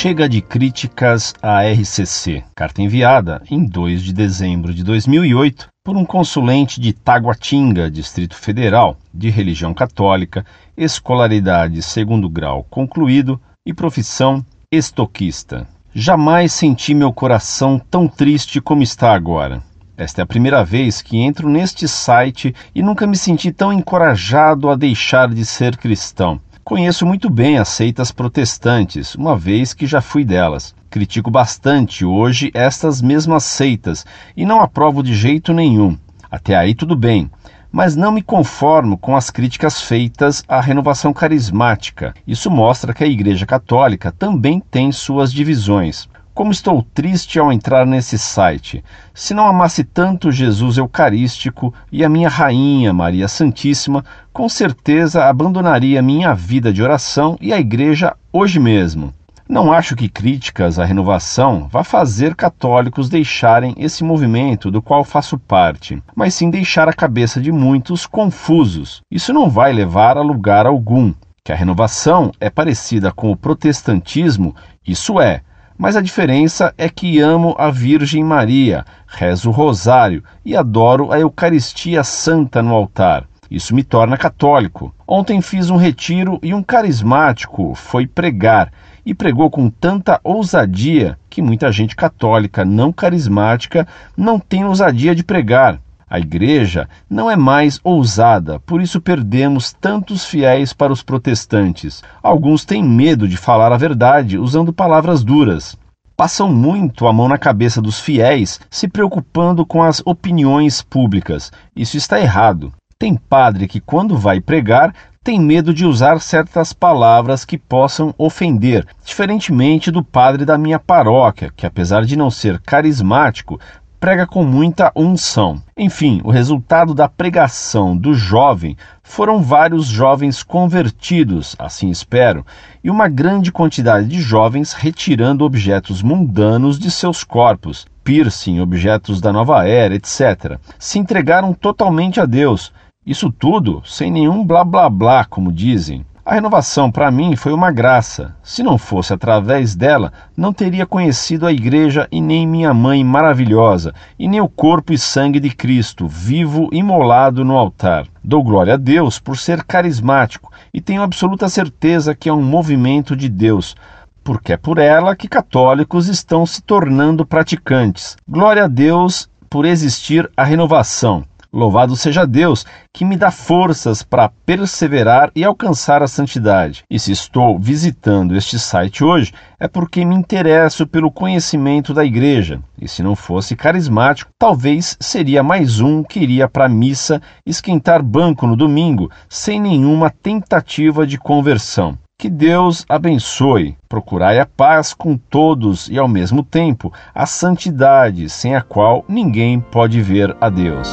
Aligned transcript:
Chega 0.00 0.28
de 0.28 0.40
críticas 0.40 1.34
à 1.42 1.64
RCC. 1.64 2.44
Carta 2.54 2.80
enviada 2.80 3.42
em 3.50 3.64
2 3.64 4.00
de 4.00 4.12
dezembro 4.12 4.72
de 4.72 4.84
2008 4.84 5.66
por 5.84 5.96
um 5.96 6.04
consulente 6.04 6.80
de 6.80 6.92
Taguatinga, 6.92 7.90
Distrito 7.90 8.36
Federal, 8.36 8.96
de 9.12 9.28
religião 9.28 9.74
católica, 9.74 10.46
escolaridade 10.76 11.82
segundo 11.82 12.28
grau 12.28 12.64
concluído 12.70 13.40
e 13.66 13.74
profissão 13.74 14.46
estoquista. 14.70 15.66
Jamais 15.92 16.52
senti 16.52 16.94
meu 16.94 17.12
coração 17.12 17.76
tão 17.76 18.06
triste 18.06 18.60
como 18.60 18.84
está 18.84 19.12
agora. 19.12 19.64
Esta 19.96 20.20
é 20.20 20.22
a 20.22 20.26
primeira 20.26 20.64
vez 20.64 21.02
que 21.02 21.18
entro 21.18 21.48
neste 21.48 21.88
site 21.88 22.54
e 22.72 22.84
nunca 22.84 23.04
me 23.04 23.16
senti 23.16 23.50
tão 23.50 23.72
encorajado 23.72 24.70
a 24.70 24.76
deixar 24.76 25.28
de 25.28 25.44
ser 25.44 25.76
cristão. 25.76 26.40
Conheço 26.68 27.06
muito 27.06 27.30
bem 27.30 27.56
as 27.56 27.68
seitas 27.68 28.12
protestantes, 28.12 29.14
uma 29.14 29.34
vez 29.34 29.72
que 29.72 29.86
já 29.86 30.02
fui 30.02 30.22
delas. 30.22 30.74
Critico 30.90 31.30
bastante 31.30 32.04
hoje 32.04 32.50
estas 32.52 33.00
mesmas 33.00 33.44
seitas 33.44 34.04
e 34.36 34.44
não 34.44 34.60
aprovo 34.60 35.02
de 35.02 35.14
jeito 35.14 35.54
nenhum. 35.54 35.96
Até 36.30 36.54
aí 36.54 36.74
tudo 36.74 36.94
bem, 36.94 37.30
mas 37.72 37.96
não 37.96 38.12
me 38.12 38.20
conformo 38.20 38.98
com 38.98 39.16
as 39.16 39.30
críticas 39.30 39.80
feitas 39.80 40.44
à 40.46 40.60
renovação 40.60 41.10
carismática. 41.10 42.12
Isso 42.26 42.50
mostra 42.50 42.92
que 42.92 43.02
a 43.02 43.08
Igreja 43.08 43.46
Católica 43.46 44.12
também 44.12 44.60
tem 44.60 44.92
suas 44.92 45.32
divisões. 45.32 46.06
Como 46.38 46.52
estou 46.52 46.86
triste 46.94 47.36
ao 47.40 47.52
entrar 47.52 47.84
nesse 47.84 48.16
site. 48.16 48.84
Se 49.12 49.34
não 49.34 49.44
amasse 49.44 49.82
tanto 49.82 50.30
Jesus 50.30 50.78
Eucarístico 50.78 51.74
e 51.90 52.04
a 52.04 52.08
minha 52.08 52.28
Rainha 52.28 52.92
Maria 52.92 53.26
Santíssima, 53.26 54.04
com 54.32 54.48
certeza 54.48 55.24
abandonaria 55.24 56.00
minha 56.00 56.32
vida 56.36 56.72
de 56.72 56.80
oração 56.80 57.36
e 57.40 57.52
a 57.52 57.58
igreja 57.58 58.14
hoje 58.32 58.60
mesmo. 58.60 59.12
Não 59.48 59.72
acho 59.72 59.96
que 59.96 60.08
críticas 60.08 60.78
à 60.78 60.84
renovação 60.84 61.66
vá 61.68 61.82
fazer 61.82 62.36
católicos 62.36 63.08
deixarem 63.08 63.74
esse 63.76 64.04
movimento 64.04 64.70
do 64.70 64.80
qual 64.80 65.02
faço 65.02 65.40
parte, 65.40 66.00
mas 66.14 66.34
sim 66.34 66.50
deixar 66.50 66.88
a 66.88 66.92
cabeça 66.92 67.40
de 67.40 67.50
muitos 67.50 68.06
confusos. 68.06 69.02
Isso 69.10 69.32
não 69.32 69.50
vai 69.50 69.72
levar 69.72 70.16
a 70.16 70.22
lugar 70.22 70.66
algum. 70.66 71.12
Que 71.42 71.50
a 71.50 71.56
renovação 71.56 72.30
é 72.40 72.48
parecida 72.48 73.10
com 73.10 73.32
o 73.32 73.36
protestantismo, 73.36 74.54
isso 74.86 75.20
é, 75.20 75.40
mas 75.78 75.94
a 75.94 76.02
diferença 76.02 76.74
é 76.76 76.88
que 76.88 77.20
amo 77.20 77.54
a 77.56 77.70
Virgem 77.70 78.24
Maria, 78.24 78.84
rezo 79.06 79.50
o 79.50 79.52
rosário 79.52 80.24
e 80.44 80.56
adoro 80.56 81.12
a 81.12 81.20
Eucaristia 81.20 82.02
Santa 82.02 82.60
no 82.60 82.74
altar. 82.74 83.24
Isso 83.48 83.74
me 83.74 83.82
torna 83.82 84.18
católico. 84.18 84.92
Ontem 85.06 85.40
fiz 85.40 85.70
um 85.70 85.76
retiro 85.76 86.38
e 86.42 86.52
um 86.52 86.62
carismático 86.62 87.74
foi 87.74 88.06
pregar 88.06 88.70
e 89.06 89.14
pregou 89.14 89.48
com 89.48 89.70
tanta 89.70 90.20
ousadia 90.22 91.18
que 91.30 91.40
muita 91.40 91.72
gente 91.72 91.96
católica 91.96 92.64
não 92.64 92.92
carismática 92.92 93.86
não 94.14 94.38
tem 94.38 94.64
ousadia 94.64 95.14
de 95.14 95.24
pregar. 95.24 95.80
A 96.10 96.18
igreja 96.18 96.88
não 97.08 97.30
é 97.30 97.36
mais 97.36 97.78
ousada, 97.84 98.58
por 98.60 98.80
isso 98.80 99.00
perdemos 99.00 99.72
tantos 99.72 100.24
fiéis 100.24 100.72
para 100.72 100.92
os 100.92 101.02
protestantes. 101.02 102.02
Alguns 102.22 102.64
têm 102.64 102.82
medo 102.82 103.28
de 103.28 103.36
falar 103.36 103.72
a 103.72 103.76
verdade 103.76 104.38
usando 104.38 104.72
palavras 104.72 105.22
duras. 105.22 105.76
Passam 106.16 106.50
muito 106.52 107.06
a 107.06 107.12
mão 107.12 107.28
na 107.28 107.38
cabeça 107.38 107.80
dos 107.80 108.00
fiéis, 108.00 108.58
se 108.70 108.88
preocupando 108.88 109.64
com 109.66 109.82
as 109.82 110.02
opiniões 110.04 110.82
públicas. 110.82 111.52
Isso 111.76 111.96
está 111.96 112.18
errado. 112.18 112.72
Tem 112.98 113.14
padre 113.14 113.68
que, 113.68 113.78
quando 113.78 114.16
vai 114.16 114.40
pregar, 114.40 114.92
tem 115.22 115.38
medo 115.38 115.74
de 115.74 115.84
usar 115.84 116.20
certas 116.20 116.72
palavras 116.72 117.44
que 117.44 117.58
possam 117.58 118.14
ofender, 118.16 118.86
diferentemente 119.04 119.90
do 119.90 120.02
padre 120.02 120.44
da 120.44 120.56
minha 120.56 120.78
paróquia, 120.78 121.52
que, 121.54 121.66
apesar 121.66 122.04
de 122.06 122.16
não 122.16 122.30
ser 122.30 122.58
carismático, 122.60 123.60
prega 124.00 124.26
com 124.26 124.44
muita 124.44 124.92
unção. 124.94 125.60
Enfim, 125.76 126.20
o 126.24 126.30
resultado 126.30 126.94
da 126.94 127.08
pregação 127.08 127.96
do 127.96 128.14
jovem 128.14 128.76
foram 129.02 129.42
vários 129.42 129.86
jovens 129.86 130.42
convertidos, 130.42 131.56
assim 131.58 131.90
espero, 131.90 132.46
e 132.82 132.90
uma 132.90 133.08
grande 133.08 133.50
quantidade 133.50 134.06
de 134.06 134.20
jovens 134.20 134.72
retirando 134.72 135.44
objetos 135.44 136.02
mundanos 136.02 136.78
de 136.78 136.90
seus 136.90 137.24
corpos, 137.24 137.86
piercing, 138.04 138.60
objetos 138.60 139.20
da 139.20 139.32
nova 139.32 139.66
era, 139.66 139.94
etc. 139.94 140.58
Se 140.78 140.98
entregaram 140.98 141.52
totalmente 141.52 142.20
a 142.20 142.26
Deus. 142.26 142.72
Isso 143.04 143.32
tudo 143.32 143.82
sem 143.84 144.10
nenhum 144.10 144.44
blá 144.44 144.62
blá 144.64 144.88
blá, 144.88 145.24
como 145.24 145.50
dizem. 145.50 146.04
A 146.28 146.34
renovação 146.34 146.90
para 146.92 147.10
mim 147.10 147.34
foi 147.36 147.54
uma 147.54 147.72
graça. 147.72 148.36
Se 148.42 148.62
não 148.62 148.76
fosse 148.76 149.14
através 149.14 149.74
dela, 149.74 150.12
não 150.36 150.52
teria 150.52 150.84
conhecido 150.84 151.46
a 151.46 151.52
igreja 151.54 152.06
e 152.12 152.20
nem 152.20 152.46
minha 152.46 152.74
mãe 152.74 153.02
maravilhosa, 153.02 153.94
e 154.18 154.28
nem 154.28 154.38
o 154.38 154.46
corpo 154.46 154.92
e 154.92 154.98
sangue 154.98 155.40
de 155.40 155.48
Cristo, 155.48 156.06
vivo 156.06 156.68
imolado 156.70 157.46
no 157.46 157.56
altar. 157.56 158.06
Dou 158.22 158.44
glória 158.44 158.74
a 158.74 158.76
Deus 158.76 159.18
por 159.18 159.38
ser 159.38 159.64
carismático 159.64 160.52
e 160.70 160.82
tenho 160.82 161.00
absoluta 161.00 161.48
certeza 161.48 162.14
que 162.14 162.28
é 162.28 162.32
um 162.32 162.42
movimento 162.42 163.16
de 163.16 163.30
Deus, 163.30 163.74
porque 164.22 164.52
é 164.52 164.58
por 164.58 164.76
ela 164.76 165.16
que 165.16 165.28
católicos 165.28 166.08
estão 166.08 166.44
se 166.44 166.60
tornando 166.60 167.24
praticantes. 167.24 168.18
Glória 168.28 168.64
a 168.64 168.68
Deus 168.68 169.30
por 169.48 169.64
existir 169.64 170.30
a 170.36 170.44
renovação. 170.44 171.24
Louvado 171.50 171.96
seja 171.96 172.26
Deus, 172.26 172.66
que 172.92 173.06
me 173.06 173.16
dá 173.16 173.30
forças 173.30 174.02
para 174.02 174.28
perseverar 174.44 175.30
e 175.34 175.42
alcançar 175.42 176.02
a 176.02 176.08
santidade. 176.08 176.82
E 176.90 176.98
se 176.98 177.10
estou 177.10 177.58
visitando 177.58 178.36
este 178.36 178.58
site 178.58 179.02
hoje, 179.02 179.32
é 179.58 179.66
porque 179.66 180.04
me 180.04 180.14
interesso 180.14 180.86
pelo 180.86 181.10
conhecimento 181.10 181.94
da 181.94 182.04
igreja. 182.04 182.60
E 182.78 182.86
se 182.86 183.02
não 183.02 183.16
fosse 183.16 183.56
carismático, 183.56 184.30
talvez 184.38 184.96
seria 185.00 185.42
mais 185.42 185.80
um 185.80 186.02
que 186.02 186.20
iria 186.20 186.46
para 186.46 186.66
a 186.66 186.68
missa 186.68 187.20
esquentar 187.46 188.02
banco 188.02 188.46
no 188.46 188.54
domingo, 188.54 189.10
sem 189.26 189.58
nenhuma 189.58 190.10
tentativa 190.10 191.06
de 191.06 191.16
conversão. 191.16 191.96
Que 192.20 192.28
Deus 192.28 192.84
abençoe. 192.88 193.76
Procurai 193.88 194.38
a 194.38 194.44
paz 194.44 194.92
com 194.92 195.16
todos 195.16 195.88
e, 195.88 195.96
ao 195.96 196.08
mesmo 196.08 196.42
tempo, 196.42 196.92
a 197.14 197.24
santidade, 197.26 198.28
sem 198.28 198.56
a 198.56 198.60
qual 198.60 199.04
ninguém 199.08 199.60
pode 199.60 200.02
ver 200.02 200.36
a 200.40 200.50
Deus. 200.50 200.88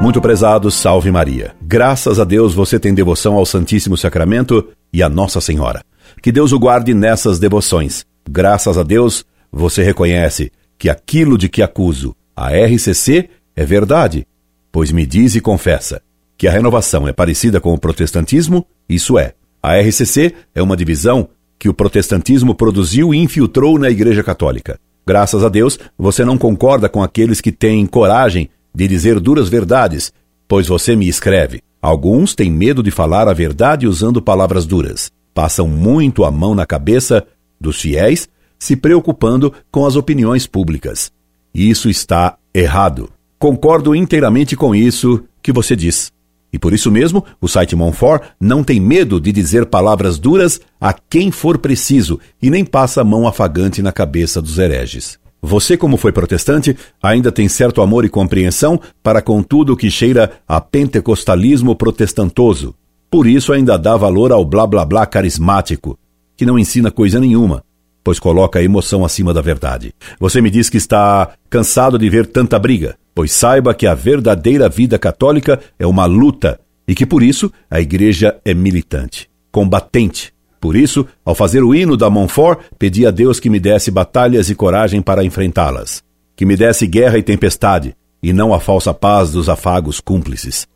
Muito 0.00 0.18
prezado, 0.18 0.70
salve 0.70 1.10
Maria. 1.10 1.54
Graças 1.60 2.18
a 2.18 2.24
Deus 2.24 2.54
você 2.54 2.80
tem 2.80 2.94
devoção 2.94 3.34
ao 3.34 3.44
Santíssimo 3.44 3.98
Sacramento 3.98 4.66
e 4.90 5.02
a 5.02 5.10
Nossa 5.10 5.42
Senhora. 5.42 5.84
Que 6.22 6.32
Deus 6.32 6.52
o 6.52 6.58
guarde 6.58 6.94
nessas 6.94 7.38
devoções. 7.38 8.06
Graças 8.28 8.78
a 8.78 8.82
Deus 8.82 9.26
você 9.52 9.82
reconhece 9.82 10.50
que 10.78 10.88
aquilo 10.88 11.36
de 11.36 11.50
que 11.50 11.60
acuso 11.60 12.16
a 12.34 12.48
RCC 12.48 13.28
é 13.54 13.66
verdade, 13.66 14.26
pois 14.72 14.90
me 14.90 15.04
diz 15.04 15.34
e 15.34 15.40
confessa 15.40 16.00
que 16.38 16.48
a 16.48 16.50
renovação 16.50 17.06
é 17.06 17.12
parecida 17.12 17.60
com 17.60 17.74
o 17.74 17.78
protestantismo, 17.78 18.66
isso 18.88 19.18
é. 19.18 19.34
A 19.62 19.78
RCC 19.78 20.34
é 20.54 20.62
uma 20.62 20.78
divisão 20.78 21.28
que 21.58 21.68
o 21.68 21.74
protestantismo 21.74 22.54
produziu 22.54 23.12
e 23.12 23.18
infiltrou 23.18 23.78
na 23.78 23.90
Igreja 23.90 24.22
Católica. 24.22 24.80
Graças 25.06 25.44
a 25.44 25.50
Deus, 25.50 25.78
você 25.98 26.24
não 26.24 26.38
concorda 26.38 26.88
com 26.88 27.02
aqueles 27.02 27.42
que 27.42 27.52
têm 27.52 27.84
coragem 27.84 28.48
de 28.74 28.88
dizer 28.88 29.20
duras 29.20 29.48
verdades, 29.48 30.12
pois 30.48 30.66
você 30.66 30.96
me 30.96 31.08
escreve. 31.08 31.60
Alguns 31.82 32.34
têm 32.34 32.50
medo 32.50 32.82
de 32.82 32.90
falar 32.90 33.28
a 33.28 33.32
verdade 33.32 33.86
usando 33.86 34.20
palavras 34.20 34.66
duras. 34.66 35.10
Passam 35.32 35.66
muito 35.66 36.24
a 36.24 36.30
mão 36.30 36.54
na 36.54 36.66
cabeça 36.66 37.26
dos 37.60 37.80
fiéis, 37.80 38.28
se 38.58 38.76
preocupando 38.76 39.52
com 39.70 39.86
as 39.86 39.96
opiniões 39.96 40.46
públicas. 40.46 41.10
Isso 41.54 41.88
está 41.88 42.36
errado. 42.54 43.10
Concordo 43.38 43.94
inteiramente 43.94 44.54
com 44.54 44.74
isso 44.74 45.24
que 45.42 45.52
você 45.52 45.74
diz. 45.74 46.12
E 46.52 46.58
por 46.58 46.72
isso 46.72 46.90
mesmo, 46.90 47.24
o 47.40 47.48
site 47.48 47.76
Monfort 47.76 48.22
não 48.40 48.64
tem 48.64 48.80
medo 48.80 49.20
de 49.20 49.32
dizer 49.32 49.66
palavras 49.66 50.18
duras 50.18 50.60
a 50.80 50.92
quem 50.92 51.30
for 51.30 51.58
preciso 51.58 52.18
e 52.42 52.50
nem 52.50 52.64
passa 52.64 53.00
a 53.00 53.04
mão 53.04 53.26
afagante 53.26 53.80
na 53.80 53.92
cabeça 53.92 54.42
dos 54.42 54.58
hereges. 54.58 55.18
Você, 55.42 55.76
como 55.76 55.96
foi 55.96 56.12
protestante, 56.12 56.76
ainda 57.02 57.32
tem 57.32 57.48
certo 57.48 57.80
amor 57.80 58.04
e 58.04 58.08
compreensão 58.08 58.78
para 59.02 59.22
com 59.22 59.42
tudo 59.42 59.76
que 59.76 59.90
cheira 59.90 60.32
a 60.46 60.60
pentecostalismo 60.60 61.74
protestantoso. 61.74 62.74
Por 63.10 63.26
isso 63.26 63.52
ainda 63.52 63.78
dá 63.78 63.96
valor 63.96 64.32
ao 64.32 64.44
blá 64.44 64.66
blá 64.66 64.84
blá 64.84 65.06
carismático, 65.06 65.98
que 66.36 66.46
não 66.46 66.58
ensina 66.58 66.90
coisa 66.90 67.18
nenhuma, 67.18 67.64
pois 68.04 68.18
coloca 68.18 68.58
a 68.58 68.62
emoção 68.62 69.04
acima 69.04 69.32
da 69.32 69.40
verdade. 69.40 69.94
Você 70.18 70.40
me 70.40 70.50
diz 70.50 70.68
que 70.68 70.76
está 70.76 71.30
cansado 71.48 71.98
de 71.98 72.08
ver 72.08 72.26
tanta 72.26 72.58
briga, 72.58 72.96
pois 73.14 73.32
saiba 73.32 73.74
que 73.74 73.86
a 73.86 73.94
verdadeira 73.94 74.68
vida 74.68 74.98
católica 74.98 75.58
é 75.78 75.86
uma 75.86 76.06
luta 76.06 76.60
e 76.86 76.94
que 76.94 77.06
por 77.06 77.22
isso 77.22 77.52
a 77.70 77.80
igreja 77.80 78.38
é 78.44 78.52
militante, 78.52 79.28
combatente, 79.50 80.32
por 80.60 80.76
isso, 80.76 81.06
ao 81.24 81.34
fazer 81.34 81.62
o 81.64 81.74
hino 81.74 81.96
da 81.96 82.10
Montfort, 82.10 82.60
pedi 82.78 83.06
a 83.06 83.10
Deus 83.10 83.40
que 83.40 83.48
me 83.48 83.58
desse 83.58 83.90
batalhas 83.90 84.50
e 84.50 84.54
coragem 84.54 85.00
para 85.00 85.24
enfrentá-las, 85.24 86.04
que 86.36 86.44
me 86.44 86.56
desse 86.56 86.86
guerra 86.86 87.16
e 87.16 87.22
tempestade, 87.22 87.96
e 88.22 88.32
não 88.32 88.52
a 88.52 88.60
falsa 88.60 88.92
paz 88.92 89.32
dos 89.32 89.48
afagos 89.48 90.00
cúmplices, 90.00 90.68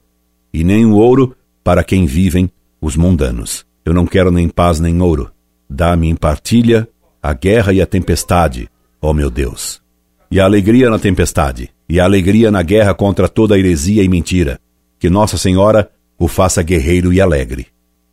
e 0.52 0.64
nem 0.64 0.86
o 0.86 0.94
ouro 0.94 1.36
para 1.62 1.84
quem 1.84 2.06
vivem 2.06 2.50
os 2.80 2.96
mundanos. 2.96 3.66
Eu 3.84 3.92
não 3.92 4.06
quero 4.06 4.30
nem 4.30 4.48
paz 4.48 4.80
nem 4.80 5.02
ouro. 5.02 5.30
Dá-me 5.68 6.08
em 6.08 6.16
partilha 6.16 6.88
a 7.22 7.34
guerra 7.34 7.72
e 7.72 7.80
a 7.82 7.86
tempestade, 7.86 8.68
ó 9.00 9.12
meu 9.12 9.30
Deus. 9.30 9.82
E 10.30 10.40
a 10.40 10.44
alegria 10.44 10.88
na 10.88 10.98
tempestade, 10.98 11.70
e 11.88 12.00
a 12.00 12.04
alegria 12.04 12.50
na 12.50 12.62
guerra 12.62 12.94
contra 12.94 13.28
toda 13.28 13.58
heresia 13.58 14.02
e 14.02 14.08
mentira. 14.08 14.58
Que 14.98 15.10
Nossa 15.10 15.36
Senhora 15.36 15.90
o 16.18 16.28
faça 16.28 16.62
guerreiro 16.62 17.12
e 17.12 17.20
alegre. 17.20 17.66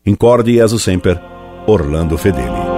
Incorde 0.05 0.53
Jesus 0.53 0.81
Semper, 0.81 1.30
Orlando 1.67 2.17
Fedeli. 2.17 2.70